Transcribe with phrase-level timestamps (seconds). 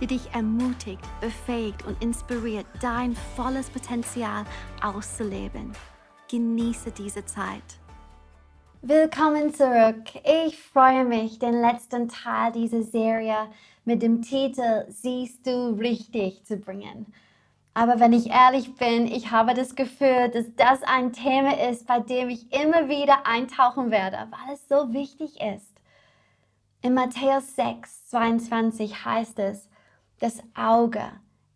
[0.00, 4.44] die dich ermutigt, befähigt und inspiriert, dein volles Potenzial
[4.82, 5.72] auszuleben.
[6.30, 7.62] Genieße diese Zeit.
[8.82, 10.04] Willkommen zurück.
[10.24, 13.48] Ich freue mich, den letzten Teil dieser Serie
[13.84, 17.06] mit dem Titel Siehst du richtig zu bringen.
[17.74, 22.00] Aber wenn ich ehrlich bin, ich habe das Gefühl, dass das ein Thema ist, bei
[22.00, 25.74] dem ich immer wieder eintauchen werde, weil es so wichtig ist.
[26.80, 29.68] In Matthäus 6, 22 heißt es,
[30.18, 31.04] das Auge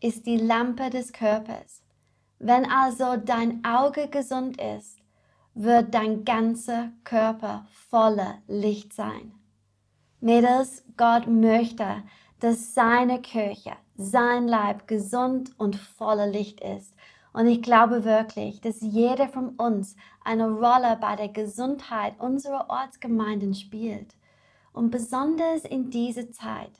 [0.00, 1.82] ist die Lampe des Körpers.
[2.38, 4.98] Wenn also dein Auge gesund ist,
[5.54, 9.32] wird dein ganzer Körper voller Licht sein.
[10.20, 12.02] Mädels, Gott möchte,
[12.40, 16.94] dass seine Kirche, sein Leib gesund und voller Licht ist.
[17.32, 23.54] Und ich glaube wirklich, dass jeder von uns eine Rolle bei der Gesundheit unserer Ortsgemeinden
[23.54, 24.16] spielt.
[24.72, 26.72] Und besonders in dieser Zeit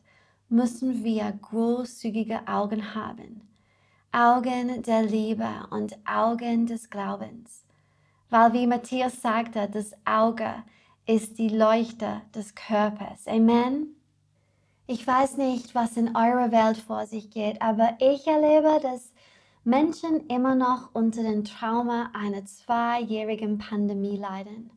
[0.48, 3.42] müssen wir großzügige Augen haben.
[4.12, 7.64] Augen der Liebe und Augen des Glaubens.
[8.30, 10.62] Weil wie Matthias sagte, das Auge
[11.06, 13.26] ist die Leuchte des Körpers.
[13.26, 13.94] Amen.
[14.86, 19.12] Ich weiß nicht, was in eurer Welt vor sich geht, aber ich erlebe, dass
[19.64, 24.70] Menschen immer noch unter dem Trauma einer zweijährigen Pandemie leiden.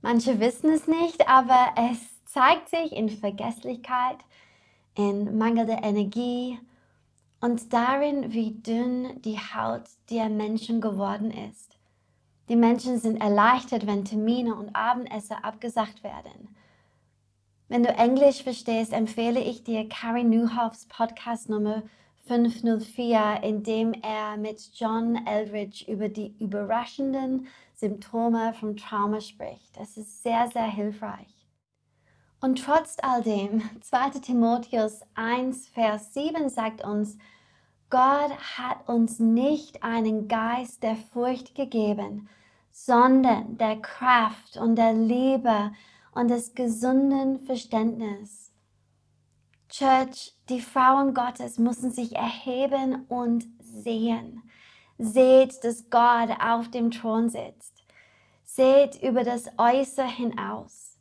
[0.00, 4.16] Manche wissen es nicht, aber es zeigt sich in Vergesslichkeit,
[4.94, 6.58] in mangelnder Energie
[7.40, 11.78] und darin, wie dünn die Haut der Menschen geworden ist.
[12.48, 16.54] Die Menschen sind erleichtert, wenn Termine und Abendessen abgesagt werden.
[17.68, 21.82] Wenn du Englisch verstehst, empfehle ich dir Carrie Newhoffs Podcast Nummer
[22.26, 29.76] 504, in dem er mit John Eldridge über die überraschenden Symptome vom Trauma spricht.
[29.76, 31.31] Das ist sehr, sehr hilfreich.
[32.42, 34.18] Und trotz all dem, 2.
[34.18, 37.16] Timotheus 1, Vers 7 sagt uns,
[37.88, 42.28] Gott hat uns nicht einen Geist der Furcht gegeben,
[42.72, 45.70] sondern der Kraft und der Liebe
[46.16, 48.50] und des gesunden Verständnisses.
[49.68, 54.42] Church, die Frauen Gottes müssen sich erheben und sehen.
[54.98, 57.84] Seht, dass Gott auf dem Thron sitzt.
[58.42, 60.91] Seht über das Äußere hinaus.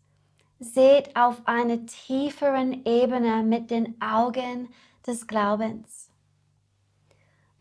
[0.63, 4.69] Seht auf einer tieferen Ebene mit den Augen
[5.07, 6.11] des Glaubens.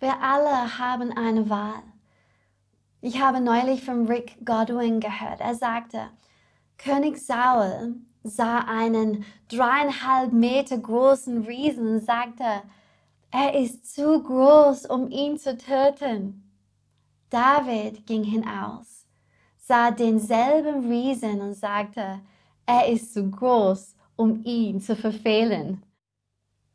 [0.01, 1.83] Wir alle haben eine Wahl.
[3.01, 5.41] Ich habe neulich von Rick Godwin gehört.
[5.41, 6.11] Er sagte,
[6.77, 12.45] König Saul sah einen dreieinhalb Meter großen Riesen und sagte,
[13.31, 16.53] er ist zu groß, um ihn zu töten.
[17.31, 19.07] David ging hinaus,
[19.57, 22.21] sah denselben Riesen und sagte,
[22.67, 25.83] er ist zu groß, um ihn zu verfehlen.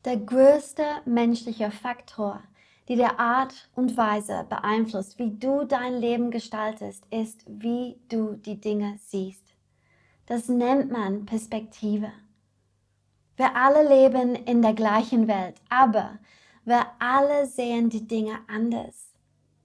[0.04, 2.42] Der größte menschliche Faktor,
[2.88, 8.60] die der Art und Weise beeinflusst, wie du dein Leben gestaltest, ist, wie du die
[8.60, 9.56] Dinge siehst.
[10.28, 12.12] Das nennt man Perspektive.
[13.38, 16.20] Wir alle leben in der gleichen Welt, aber
[16.64, 19.14] wir alle sehen die Dinge anders.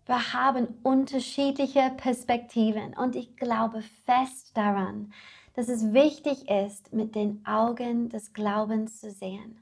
[0.06, 5.12] Wir haben unterschiedliche Perspektiven und ich glaube fest daran,
[5.60, 9.58] dass es wichtig ist, mit den Augen des Glaubens zu sehen.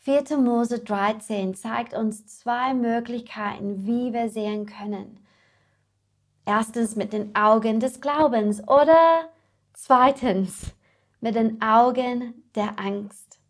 [0.00, 0.36] 4.
[0.36, 5.20] Mose 13 zeigt uns zwei Möglichkeiten, wie wir sehen können.
[6.44, 9.30] Erstens mit den Augen des Glaubens oder
[9.72, 10.74] Zweitens,
[11.22, 13.40] mit den Augen der Angst.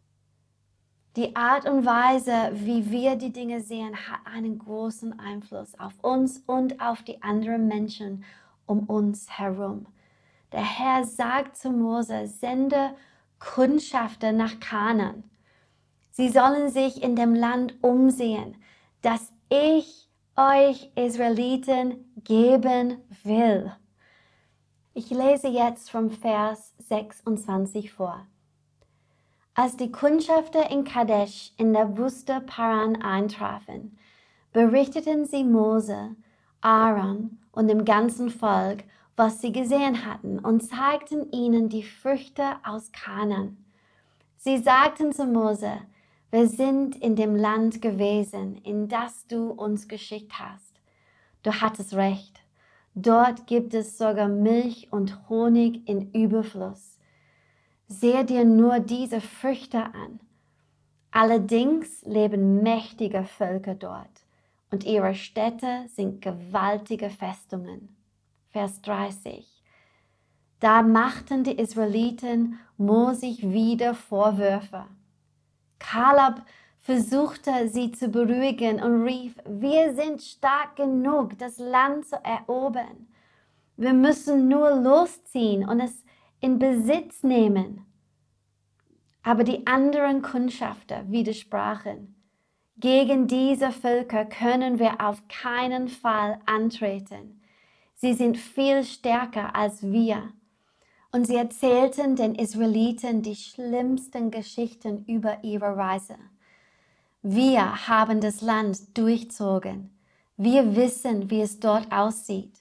[1.17, 6.45] Die Art und Weise, wie wir die Dinge sehen, hat einen großen Einfluss auf uns
[6.47, 8.23] und auf die anderen Menschen
[8.67, 9.87] um uns herum.
[10.53, 12.95] Der Herr sagt zu Mose, sende
[13.39, 15.25] Kundschafter nach Kanan.
[16.11, 18.57] Sie sollen sich in dem Land umsehen,
[19.01, 23.73] das ich euch Israeliten geben will.
[24.95, 28.27] Ich lese jetzt vom Vers 26 vor.
[29.55, 33.99] Als die Kundschafter in Kadesh in der Wüste Paran eintrafen,
[34.53, 36.15] berichteten sie Mose,
[36.61, 38.85] Aaron und dem ganzen Volk,
[39.17, 43.57] was sie gesehen hatten, und zeigten ihnen die Früchte aus Kanan.
[44.37, 45.83] Sie sagten zu Mose,
[46.31, 50.81] wir sind in dem Land gewesen, in das du uns geschickt hast.
[51.43, 52.41] du hattest recht.
[52.95, 56.99] Dort gibt es sogar Milch und Honig in Überfluss.
[57.89, 60.21] Sehe dir nur diese Früchte an.
[61.11, 64.25] Allerdings leben mächtige Völker dort
[64.71, 67.95] und ihre Städte sind gewaltige Festungen.
[68.53, 69.47] Vers 30.
[70.61, 74.85] Da machten die Israeliten Mosig wieder Vorwürfe.
[75.79, 76.43] Kaleb
[76.77, 83.09] versuchte sie zu beruhigen und rief, wir sind stark genug, das Land zu erobern.
[83.79, 86.05] Wir müssen nur losziehen und es
[86.41, 87.87] in Besitz nehmen.
[89.23, 92.15] Aber die anderen Kundschafter widersprachen.
[92.77, 97.42] Gegen diese Völker können wir auf keinen Fall antreten.
[98.03, 100.33] Sie sind viel stärker als wir.
[101.13, 106.17] Und sie erzählten den Israeliten die schlimmsten Geschichten über ihre Reise.
[107.23, 109.97] Wir haben das Land durchzogen.
[110.37, 112.59] Wir wissen, wie es dort aussieht.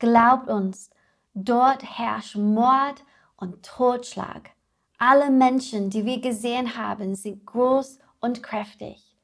[0.00, 0.90] Glaubt uns,
[1.32, 3.04] dort herrscht Mord
[3.36, 4.50] und Totschlag.
[4.98, 9.16] Alle Menschen, die wir gesehen haben, sind groß und kräftig.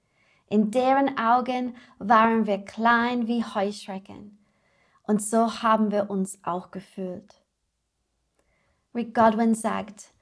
[0.48, 4.37] In deren Augen waren wir klein wie Heuschrecken.
[5.08, 7.42] Und so haben wir uns auch gefühlt.
[8.94, 10.12] Rick Godwin sagt,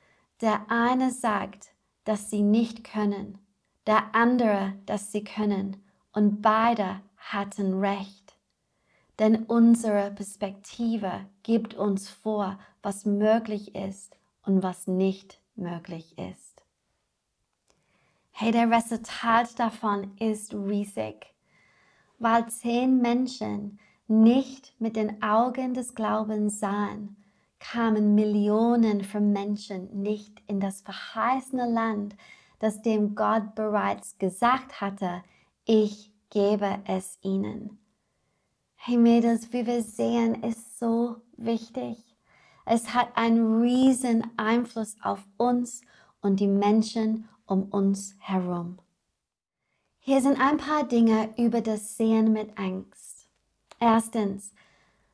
[0.41, 1.75] der eine sagt,
[2.05, 3.39] dass sie nicht können
[3.87, 8.37] der andere, dass sie können, und beide hatten recht.
[9.19, 16.65] Denn unsere Perspektive gibt uns vor, was möglich ist und was nicht möglich ist.
[18.33, 21.35] Hey, der Resultat davon ist riesig,
[22.19, 27.17] weil zehn Menschen nicht mit den Augen des Glaubens sahen,
[27.59, 32.17] kamen Millionen von Menschen nicht in das verheißene Land,
[32.59, 35.23] das dem Gott bereits gesagt hatte,
[35.65, 37.79] ich gebe es ihnen.
[38.77, 41.99] Hey Mädels, wie wir sehen, ist so wichtig.
[42.65, 45.83] Es hat einen riesen Einfluss auf uns
[46.21, 48.79] und die Menschen um uns herum.
[49.99, 53.16] Hier sind ein paar Dinge über das Sehen mit Angst.
[53.79, 54.53] Erstens,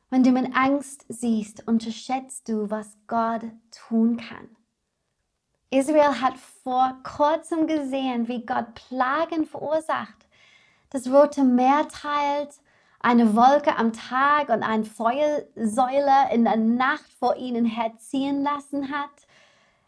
[0.09, 4.49] wenn du mit Angst siehst, unterschätzt du, was Gott tun kann.
[5.69, 10.27] Israel hat vor kurzem gesehen, wie Gott Plagen verursacht.
[10.91, 12.53] Das Rote Meer teilt,
[12.99, 19.09] eine Wolke am Tag und eine Feuersäule in der Nacht vor ihnen herziehen lassen hat.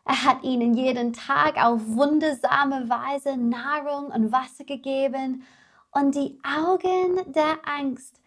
[0.06, 5.44] Er hat ihnen jeden Tag auf wundersame Weise Nahrung und Wasser gegeben
[5.92, 8.19] und die Augen der Angst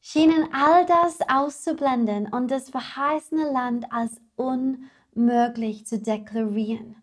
[0.00, 6.96] schienen all das auszublenden und das verheißene Land als unmöglich möglich zu deklarieren.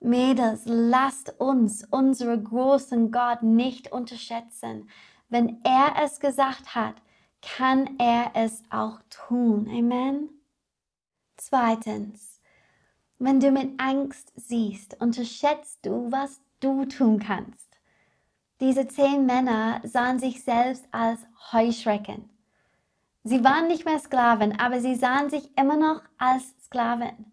[0.00, 4.90] Mädels, lasst uns unseren großen Gott nicht unterschätzen.
[5.28, 6.96] Wenn er es gesagt hat,
[7.40, 9.68] kann er es auch tun.
[9.68, 10.28] Amen.
[11.36, 12.40] Zweitens,
[13.18, 17.73] wenn du mit Angst siehst, unterschätzt du, was du tun kannst.
[18.60, 21.20] Diese zehn Männer sahen sich selbst als
[21.52, 22.30] Heuschrecken.
[23.24, 27.32] Sie waren nicht mehr Sklaven, aber sie sahen sich immer noch als Sklaven.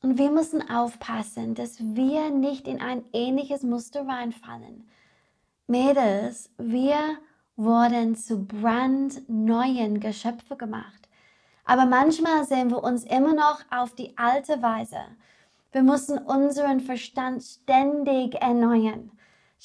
[0.00, 4.88] Und wir müssen aufpassen, dass wir nicht in ein ähnliches Muster reinfallen.
[5.66, 7.18] Mädels, wir
[7.56, 11.08] wurden zu brandneuen Geschöpfe gemacht.
[11.64, 15.00] Aber manchmal sehen wir uns immer noch auf die alte Weise.
[15.72, 19.10] Wir müssen unseren Verstand ständig erneuern.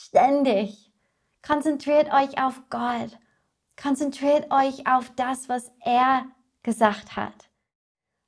[0.02, 0.94] Ständig.
[1.46, 3.20] Konzentriert euch auf Gott.
[3.76, 6.26] Konzentriert euch auf das, was er
[6.64, 7.50] gesagt hat.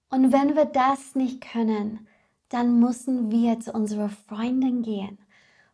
[0.10, 2.10] Und wenn wir das nicht können,
[2.50, 5.18] dann müssen wir zu unseren Freunden gehen.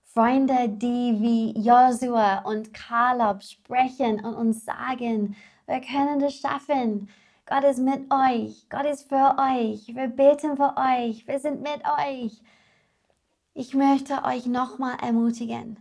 [0.04, 5.36] Freunde, die wie Josua und Kaleb sprechen und uns sagen,
[5.66, 7.10] wir können das schaffen.
[7.48, 8.70] Gott ist mit euch.
[8.70, 9.88] Gott ist für euch.
[9.96, 11.28] Wir beten für euch.
[11.28, 12.40] Wir sind mit euch.
[13.56, 15.80] Ich möchte euch nochmal ermutigen,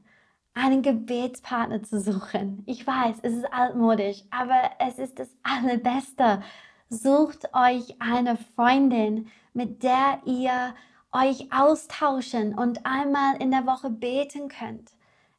[0.57, 2.63] einen Gebetspartner zu suchen.
[2.67, 6.43] Ich weiß, es ist altmodisch, aber es ist das Allerbeste.
[6.89, 10.75] Sucht euch eine Freundin, mit der ihr
[11.13, 14.93] euch austauschen und einmal in der Woche beten könnt.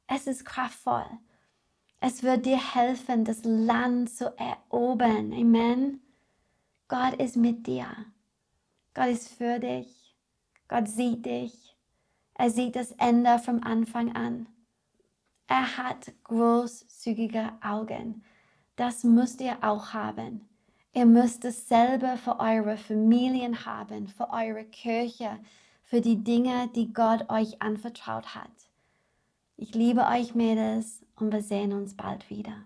[0.07, 1.05] Es ist kraftvoll.
[2.00, 5.33] Es wird dir helfen, das Land zu erobern.
[5.33, 6.00] Amen.
[6.88, 7.88] Gott ist mit dir.
[8.93, 10.15] Gott ist für dich.
[10.67, 11.75] Gott sieht dich.
[12.36, 14.47] Er sieht das Ende vom Anfang an.
[15.48, 18.24] Er hat großzügige Augen.
[18.75, 20.48] Das müsst ihr auch haben.
[20.94, 25.39] Ihr müsst dasselbe für eure Familien haben, für eure Kirche,
[25.84, 28.51] für die Dinge, die Gott euch anvertraut hat.
[29.56, 32.63] Ich liebe euch, Mädels, und wir sehen uns bald wieder.